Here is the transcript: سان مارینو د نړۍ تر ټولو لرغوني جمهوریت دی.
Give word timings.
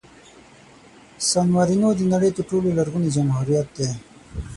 سان 1.29 1.47
مارینو 1.55 1.89
د 1.95 2.01
نړۍ 2.13 2.31
تر 2.37 2.43
ټولو 2.49 2.67
لرغوني 2.77 3.09
جمهوریت 3.15 3.67
دی. 3.77 3.89